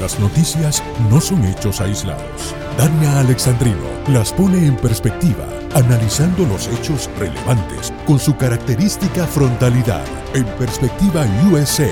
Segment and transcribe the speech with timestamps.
[0.00, 2.54] Las noticias no son hechos aislados.
[2.76, 10.04] Dania Alexandrino las pone en perspectiva, analizando los hechos relevantes con su característica frontalidad
[10.34, 11.88] en Perspectiva USA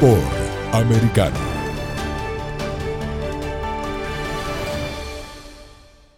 [0.00, 0.18] por
[0.78, 1.36] Americano.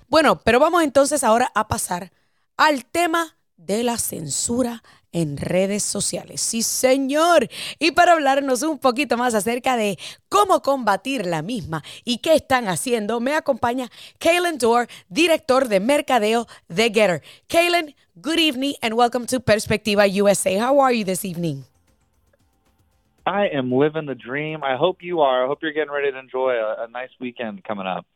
[0.09, 2.11] Bueno, pero vamos entonces ahora a pasar
[2.57, 6.41] al tema de la censura en redes sociales.
[6.41, 7.49] Sí, señor.
[7.79, 9.99] Y para hablarnos un poquito más acerca de
[10.29, 16.47] cómo combatir la misma y qué están haciendo, me acompaña Kaylin Dorr, director de mercadeo
[16.69, 17.23] de Getter.
[17.49, 20.57] Kaylin, good evening and welcome to Perspectiva USA.
[20.59, 21.65] How are you this evening?
[23.27, 24.63] I am living the dream.
[24.63, 25.45] I hope you are.
[25.45, 28.07] I hope you're getting ready to enjoy a, a nice weekend coming up.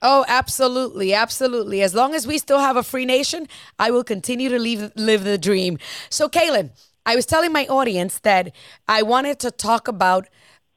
[0.00, 1.82] Oh, absolutely, absolutely.
[1.82, 5.24] As long as we still have a free nation, I will continue to live live
[5.24, 5.78] the dream.
[6.08, 6.70] So, Kaelan,
[7.04, 8.54] I was telling my audience that
[8.86, 10.28] I wanted to talk about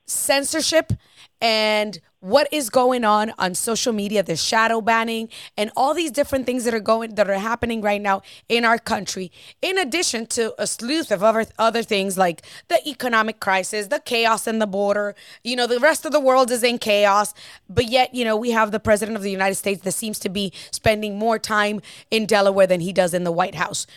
[0.07, 0.93] censorship
[1.41, 6.45] and what is going on on social media the shadow banning and all these different
[6.45, 10.53] things that are going that are happening right now in our country in addition to
[10.61, 15.15] a slew of other other things like the economic crisis the chaos in the border.
[15.43, 17.33] You know the rest of the world is in chaos
[17.67, 20.29] but yet you know we have the president of the united states that seems to
[20.29, 23.87] be spending more time in delaware than he does in the white house.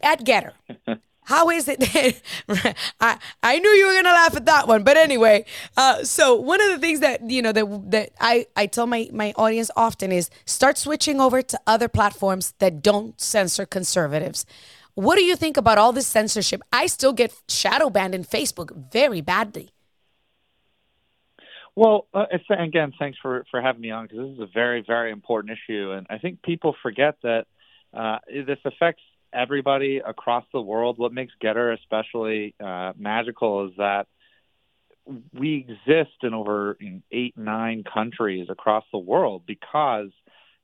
[0.00, 0.52] At GETTR
[1.30, 4.96] how is it that I, I knew you were gonna laugh at that one but
[4.96, 5.44] anyway
[5.76, 9.08] uh, so one of the things that you know that that I, I tell my,
[9.12, 14.44] my audience often is start switching over to other platforms that don't censor conservatives
[14.94, 18.70] what do you think about all this censorship i still get shadow banned in facebook
[18.92, 19.70] very badly
[21.76, 25.12] well, uh, again, thanks for, for having me on because this is a very, very
[25.12, 25.92] important issue.
[25.92, 27.46] And I think people forget that
[27.94, 30.98] uh, this affects everybody across the world.
[30.98, 34.06] What makes GETTR especially uh, magical is that
[35.32, 36.76] we exist in over
[37.10, 40.10] eight, nine countries across the world because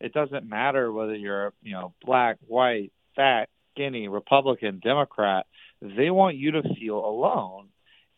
[0.01, 5.47] it doesn't matter whether you're, you know, black, white, fat, skinny, Republican, Democrat.
[5.81, 7.69] They want you to feel alone.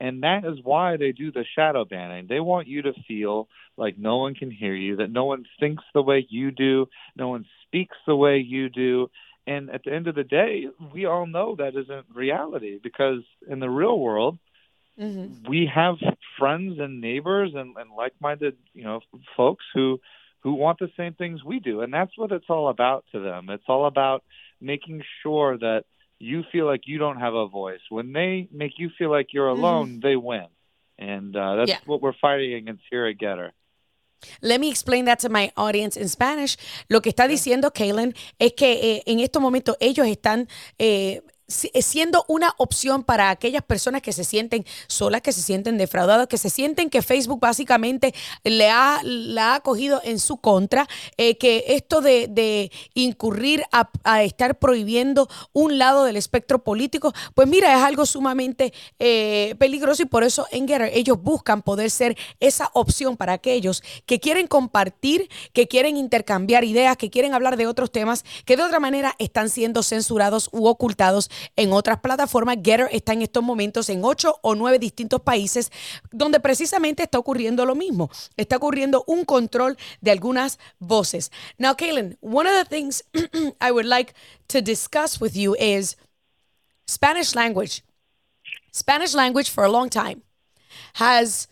[0.00, 2.26] And that is why they do the shadow banning.
[2.28, 5.82] They want you to feel like no one can hear you, that no one thinks
[5.92, 6.86] the way you do,
[7.16, 9.10] no one speaks the way you do,
[9.48, 13.60] and at the end of the day, we all know that isn't reality because in
[13.60, 14.38] the real world,
[15.00, 15.48] mm-hmm.
[15.48, 15.97] we have
[16.38, 19.00] friends and neighbors and, and like-minded, you know,
[19.36, 20.00] folks who
[20.42, 23.48] who want the same things we do, and that's what it's all about to them.
[23.48, 24.22] It's all about
[24.60, 25.84] making sure that
[26.19, 27.80] you feel like you don't have a voice.
[27.88, 30.00] When they make you feel like you're alone, mm-hmm.
[30.00, 30.47] they win,
[30.98, 31.78] and uh, that's yeah.
[31.86, 33.50] what we're fighting against here at GETTR.
[34.41, 36.56] Let me explain that to my audience in Spanish.
[36.89, 40.49] Lo que está diciendo Kaylin es que eh, en estos momentos ellos están
[40.79, 46.28] eh, siendo una opción para aquellas personas que se sienten solas, que se sienten defraudadas,
[46.28, 48.14] que se sienten que Facebook básicamente
[48.44, 50.86] le ha, la ha cogido en su contra,
[51.16, 57.75] eh, que esto de, incurrir a, estar prohibiendo un lado del espectro político, pues mira,
[57.75, 62.70] es algo sumamente eh, peligroso y por eso en Getter ellos buscan poder ser esa
[62.75, 67.91] opción para aquellos que quieren compartir, que quieren intercambiar ideas, que quieren hablar de otros
[67.91, 72.56] temas que de otra manera están siendo censurados u ocultados en otras plataformas.
[72.62, 75.71] Getter está en estos momentos en ocho o nueve distintos países
[76.10, 78.10] donde precisamente está ocurriendo lo mismo.
[78.37, 81.31] Está ocurriendo un control de algunas voces.
[81.59, 83.03] Now, Kaylin, one of the things
[83.60, 84.15] I would like
[84.48, 85.97] to discuss with you is
[86.87, 87.82] Spanish language.
[88.72, 90.22] Spanish language for a long time
[90.94, 91.48] has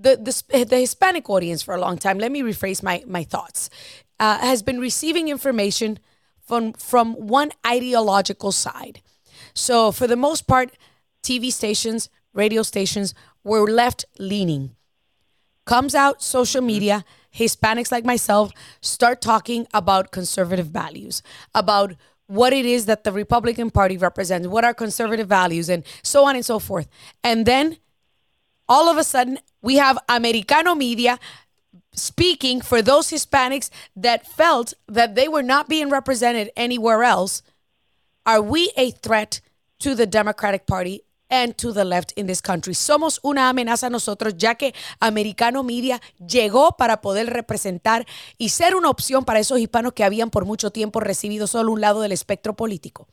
[0.00, 3.68] the, the, the Hispanic audience for a long time, let me rephrase my, my thoughts,
[4.18, 5.98] uh, has been receiving information
[6.50, 9.00] from, from one ideological side.
[9.54, 10.76] So, for the most part,
[11.22, 13.14] TV stations, radio stations
[13.44, 14.74] were left leaning.
[15.64, 16.66] Comes out social mm-hmm.
[16.66, 18.50] media, Hispanics like myself
[18.80, 21.22] start talking about conservative values,
[21.54, 21.94] about
[22.26, 26.34] what it is that the Republican Party represents, what are conservative values, and so on
[26.34, 26.88] and so forth.
[27.22, 27.76] And then
[28.68, 31.20] all of a sudden, we have Americano media
[31.92, 37.42] speaking for those Hispanics that felt that they were not being represented anywhere else
[38.24, 39.40] are we a threat
[39.80, 42.74] to the Democratic Party and to the left in this country.
[42.74, 48.06] Somos una amenaza nosotros, ya que Americano Media llegó para poder representar
[48.36, 51.80] y ser una opción para esos hispanos que habían por mucho tiempo recibido solo un
[51.80, 53.08] lado del espectro político.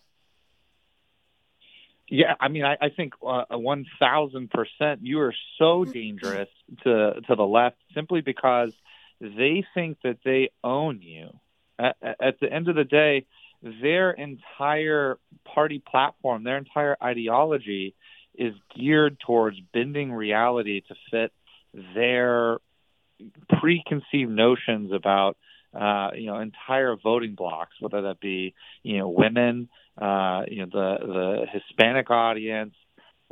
[2.10, 5.02] Yeah, I mean, I, I think uh, one thousand percent.
[5.04, 6.50] You are so dangerous
[6.84, 8.72] to to the left simply because
[9.20, 11.30] they think that they own you.
[11.80, 13.26] At, at the end of the day,
[13.62, 17.94] their entire party platform, their entire ideology,
[18.36, 21.34] is geared towards bending reality to fit
[21.96, 22.60] their
[23.60, 25.38] preconceived notions about
[25.78, 30.70] uh, you know entire voting blocks, whether that be you know women, uh, you know
[30.72, 32.74] the the Hispanic audience,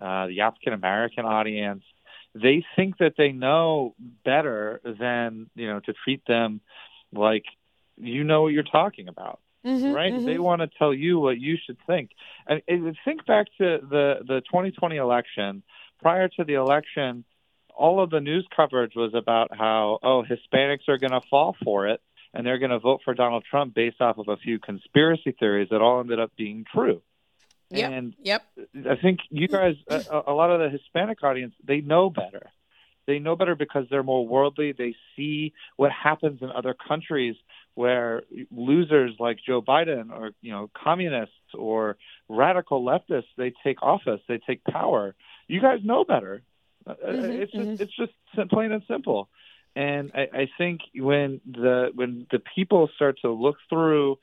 [0.02, 1.84] uh, the African American audience.
[2.36, 6.62] They think that they know better than you know to treat them
[7.12, 7.46] like
[7.98, 9.40] you know what you're talking about.
[9.66, 10.14] Mm-hmm, right?
[10.14, 10.26] Mm-hmm.
[10.26, 12.12] They want to tell you what you should think.
[12.46, 15.64] And, and think back to the the 2020 election.
[16.02, 17.24] Prior to the election,
[17.74, 21.88] all of the news coverage was about how oh Hispanics are going to fall for
[21.88, 22.02] it
[22.36, 25.70] and they're going to vote for Donald Trump based off of a few conspiracy theories
[25.72, 27.02] that all ended up being true.
[27.72, 27.92] Yep.
[27.92, 28.44] And yep.
[28.90, 32.52] I think you guys, a, a lot of the Hispanic audience, they know better.
[33.08, 34.74] They know better because they're more worldly.
[34.74, 37.36] They see what happens in other countries
[37.74, 41.98] where losers like Joe Biden or you know communists or
[42.28, 45.16] radical leftists they take office, they take power.
[45.48, 46.42] You guys know better.
[46.88, 47.82] Uh, mm-hmm, it's just mm-hmm.
[47.84, 49.30] it's just plain and simple.
[49.76, 54.18] And I, I think when the when the people start to look through,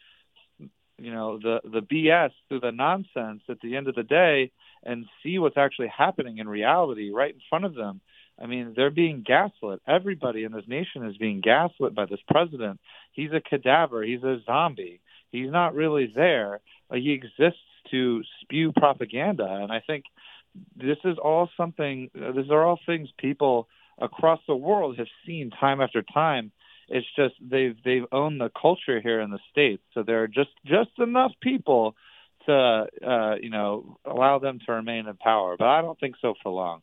[0.98, 4.50] you know, the the BS through the nonsense at the end of the day,
[4.82, 8.00] and see what's actually happening in reality right in front of them.
[8.42, 9.80] I mean, they're being gaslit.
[9.86, 12.80] Everybody in this nation is being gaslit by this president.
[13.12, 14.02] He's a cadaver.
[14.02, 15.00] He's a zombie.
[15.30, 16.60] He's not really there.
[16.90, 17.60] Uh, he exists
[17.90, 19.44] to spew propaganda.
[19.44, 20.04] And I think
[20.76, 23.68] this is all something, uh, these are all things people
[24.00, 26.52] across the world have seen time after time.
[26.88, 30.50] It's just they've they've owned the culture here in the states, so there are just
[30.66, 31.94] just enough people
[32.46, 35.56] to uh, you know allow them to remain in power.
[35.58, 36.82] But I don't think so for long.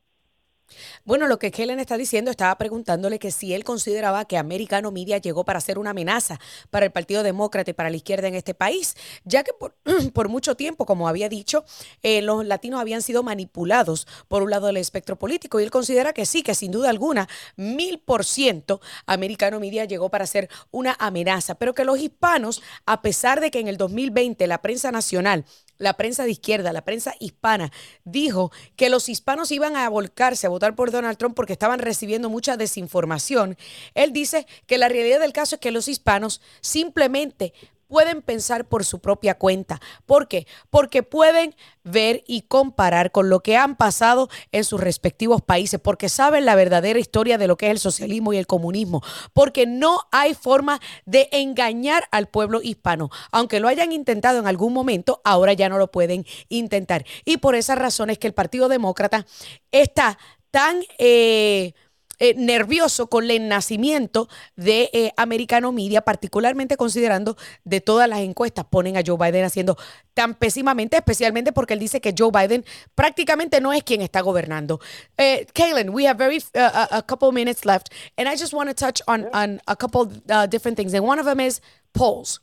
[1.06, 5.18] Bueno, lo que Kellen está diciendo, estaba preguntándole que si él consideraba que Americano Media
[5.18, 6.40] llegó para ser una amenaza
[6.70, 9.52] para el Partido Demócrata y para la izquierda en este país, ya que
[10.14, 11.64] por, mucho tiempo, como había dicho,
[12.04, 15.60] eh, los latinos habían sido manipulados por un lado del espectro político.
[15.60, 20.10] Y él considera que sí, que sin duda alguna, mil por ciento Americano Media llegó
[20.10, 24.48] para ser una amenaza, pero que los hispanos, a pesar de que en el 2020
[24.48, 25.46] la prensa nacional
[25.80, 27.72] la prensa de izquierda, la prensa hispana,
[28.04, 32.30] dijo que los hispanos iban a volcarse a votar por Donald Trump porque estaban recibiendo
[32.30, 33.58] mucha desinformación.
[33.96, 37.54] Él dice que la realidad del caso es que los hispanos simplemente
[37.90, 39.82] pueden pensar por su propia cuenta.
[40.06, 40.48] ¿Por qué?
[40.70, 46.08] Porque pueden ver y comparar con lo que han pasado en sus respectivos países, porque
[46.08, 49.02] saben la verdadera historia de lo que es el socialismo y el comunismo,
[49.34, 53.10] porque no hay forma de engañar al pueblo hispano.
[53.32, 57.06] Aunque lo hayan intentado en algún momento, ahora ya no lo pueden intentar.
[57.26, 59.26] Y por esa razón es que el Partido Demócrata
[59.72, 60.18] está
[60.52, 60.84] tan...
[61.00, 61.74] Eh,
[62.20, 68.66] eh, nervioso con el nacimiento de eh, Americano Media, particularmente considerando de todas las encuestas
[68.66, 69.78] ponen a Joe Biden haciendo
[70.14, 74.80] tan pésimamente, especialmente porque él dice que Joe Biden prácticamente no es quien está gobernando.
[75.18, 78.74] Eh, Kaylin, we have very uh, a couple minutes left, and I just want to
[78.74, 81.62] touch on, on a couple uh, different things, and one of them is
[81.94, 82.42] polls.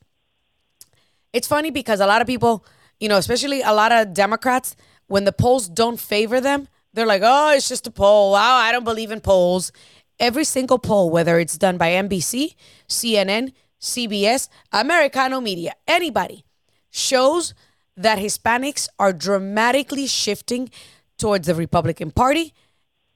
[1.33, 2.65] It's funny because a lot of people,
[2.99, 4.75] you know, especially a lot of Democrats,
[5.07, 8.33] when the polls don't favor them, They're like, oh, it's just a poll.
[8.33, 9.71] Wow, I don't believe in polls.
[10.19, 12.55] Every single poll, whether it's done by NBC,
[12.89, 16.43] CNN, CBS, Americano Media, anybody,
[16.91, 17.53] shows
[17.99, 20.71] that Hispanics are dramatically shifting
[21.19, 22.55] towards the Republican Party.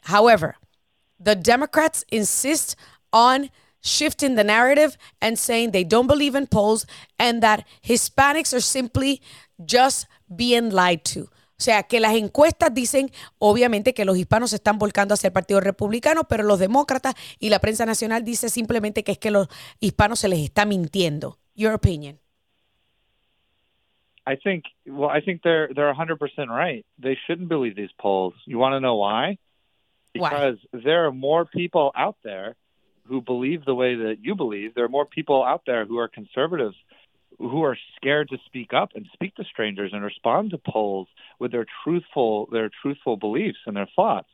[0.02, 0.56] However,
[1.18, 2.76] the Democrats insist
[3.14, 3.49] on
[3.80, 6.84] shifting the narrative and saying they don't believe in polls
[7.18, 9.22] and that Hispanics are simply
[9.64, 10.06] just
[10.37, 11.30] being lied to.
[11.61, 15.35] O sea, que las encuestas dicen, obviamente, que los hispanos se están volcando hacia el
[15.35, 19.47] Partido Republicano, pero los demócratas y la prensa nacional dice simplemente que es que los
[19.79, 21.37] hispanos se les está mintiendo.
[21.55, 22.19] Your opinion?
[24.26, 26.17] I think, well, I think they're they're 100%
[26.49, 26.87] right.
[26.99, 28.33] They shouldn't believe these polls.
[28.47, 29.37] You want to know why?
[30.14, 30.81] Because why?
[30.83, 32.57] there are more people out there
[33.05, 34.75] who believe the way that you believe.
[34.75, 36.76] There are more people out there who are conservatives
[37.40, 41.50] who are scared to speak up and speak to strangers and respond to polls with
[41.52, 44.28] their truthful their truthful beliefs and their thoughts.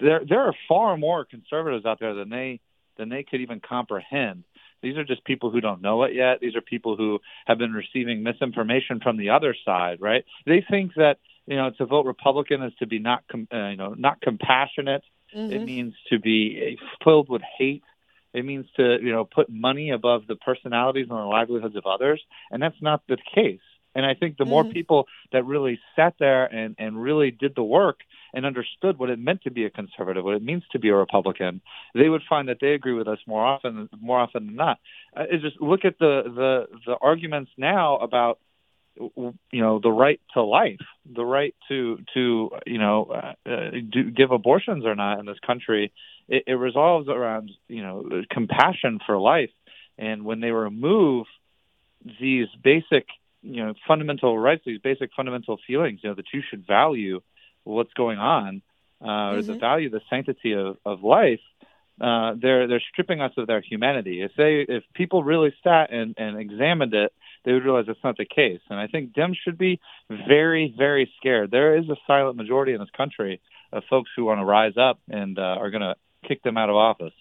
[0.00, 2.60] There there are far more conservatives out there than they
[2.98, 4.44] than they could even comprehend.
[4.82, 6.40] These are just people who don't know it yet.
[6.40, 10.24] These are people who have been receiving misinformation from the other side, right?
[10.46, 13.76] They think that you know to vote Republican is to be not com- uh, you
[13.76, 15.04] know not compassionate.
[15.34, 15.52] Mm-hmm.
[15.52, 17.82] It means to be filled with hate.
[18.36, 22.22] It means to you know put money above the personalities and the livelihoods of others,
[22.50, 23.60] and that's not the case.
[23.94, 24.74] And I think the more mm-hmm.
[24.74, 28.00] people that really sat there and, and really did the work
[28.34, 30.94] and understood what it meant to be a conservative, what it means to be a
[30.94, 31.62] Republican,
[31.94, 34.78] they would find that they agree with us more often more often than not.
[35.16, 38.38] Uh, just look at the, the the arguments now about
[38.96, 44.10] you know the right to life, the right to to you know uh, uh, do,
[44.10, 45.92] give abortions or not in this country.
[46.28, 49.50] It, it resolves around you know compassion for life,
[49.98, 51.26] and when they remove
[52.20, 53.06] these basic
[53.42, 57.20] you know fundamental rights, these basic fundamental feelings, you know that you should value
[57.64, 58.62] what's going on,
[59.00, 59.38] uh, mm-hmm.
[59.38, 61.40] or the value, the sanctity of, of life.
[62.00, 64.20] Uh, they're they're stripping us of their humanity.
[64.22, 67.12] If they if people really sat and, and examined it,
[67.44, 68.60] they would realize that's not the case.
[68.68, 69.80] And I think Dems should be
[70.10, 71.50] very very scared.
[71.50, 73.40] There is a silent majority in this country
[73.72, 76.70] of folks who want to rise up and uh, are going to kick them out
[76.70, 77.12] of office.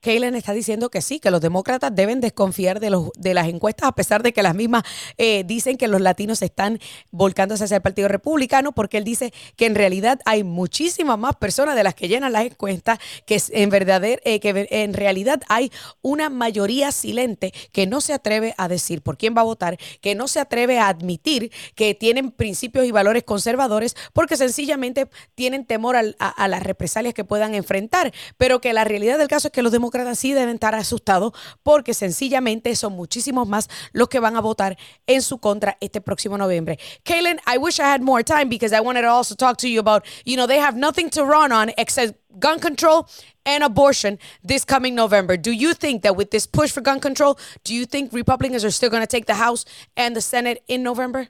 [0.00, 3.88] Kaylen está diciendo que sí, que los demócratas deben desconfiar de, los, de las encuestas,
[3.88, 4.84] a pesar de que las mismas
[5.16, 6.78] eh, dicen que los latinos están
[7.10, 11.76] volcándose hacia el Partido Republicano, porque él dice que en realidad hay muchísimas más personas
[11.76, 15.70] de las que llenan las encuestas, que en, eh, que en realidad hay
[16.02, 20.14] una mayoría silente que no se atreve a decir por quién va a votar, que
[20.14, 25.96] no se atreve a admitir que tienen principios y valores conservadores, porque sencillamente tienen temor
[25.96, 29.62] a, a las represalias que puedan enfrentar, pero que la realidad del caso es que
[29.62, 34.36] los demócratas demócratas sí deben estar asustados porque sencillamente son muchísimos más los que van
[34.36, 34.76] a votar
[35.06, 36.78] en su contra este próximo noviembre.
[37.04, 39.80] Kaelan, I wish I had more time because I wanted to also talk to you
[39.80, 43.08] about, you know, they have nothing to run on except gun control
[43.44, 45.36] and abortion this coming November.
[45.36, 48.70] Do you think that with this push for gun control, do you think Republicans are
[48.70, 49.64] still going to take the House
[49.96, 51.28] and the Senate in November?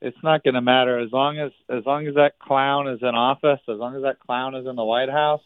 [0.00, 3.16] It's not going to matter as long as as long as that clown is in
[3.16, 5.42] office, as long as that clown is in the White House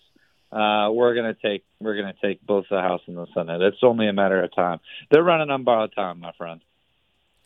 [0.52, 3.62] uh, we're to take we're to take both the House and the Senate.
[3.62, 4.80] It's only a matter of time.
[5.10, 6.60] They're running on borrowed time, my friend.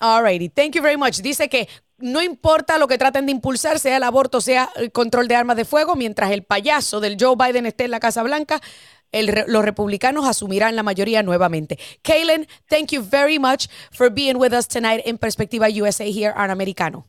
[0.01, 1.23] Alrighty, thank you very much.
[1.23, 5.29] Dice que no importa lo que traten de impulsar, sea el aborto, sea el control
[5.29, 8.61] de armas de fuego, mientras el payaso del Joe Biden esté en la Casa Blanca,
[9.13, 11.79] los republicanos asumirán la mayoría nuevamente.
[12.03, 16.51] Kaylin, thank you very much for being with us tonight in Perspectiva USA here on
[16.51, 17.07] Americano.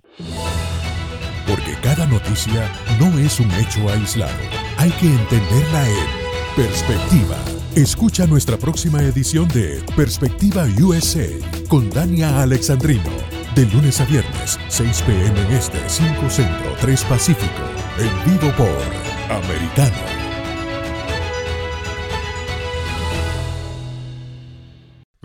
[1.47, 4.33] Porque cada noticia no es un hecho aislado.
[4.77, 7.37] Hay que entenderla en perspectiva.
[7.75, 11.27] Escucha nuestra próxima edición de Perspectiva USA
[11.67, 13.11] con Dania Alexandrino.
[13.55, 15.39] De lunes a viernes, 6 p.m.
[15.39, 17.63] en este, 5 centro, 3 pacífico.
[17.97, 20.26] En vivo por Americano.